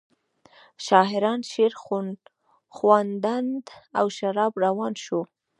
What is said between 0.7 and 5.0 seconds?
شاعران شعرخواندند او شراب روان